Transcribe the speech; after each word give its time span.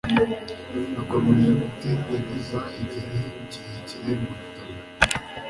nakomeje 0.93 1.51
gutegereza 1.61 2.57
igihe 2.81 3.19
kirekire 3.49 4.11
mu 4.21 4.29
bitaro 4.39 4.77